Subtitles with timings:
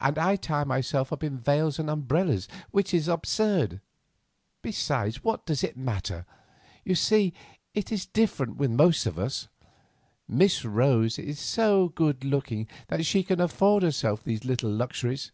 [0.00, 3.80] And I tie myself up in veils and umbrellas, which is absurd.
[4.60, 6.26] Besides, what does it matter?
[6.84, 7.32] You see,
[7.72, 9.46] it is different with most of us;
[10.26, 15.30] Miss Rose is so good looking that she can afford herself these little luxuries."